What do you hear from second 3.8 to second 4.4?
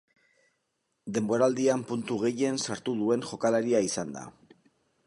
izan da.